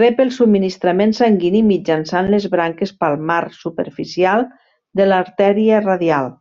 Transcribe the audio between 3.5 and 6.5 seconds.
superficial de l'artèria radial.